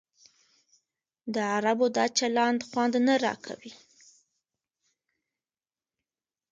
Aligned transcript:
د 1.33 1.35
عربو 1.55 1.85
دا 1.97 2.05
چلند 2.17 2.59
خوند 2.69 2.93
نه 3.07 3.13
راکوي. 3.25 3.73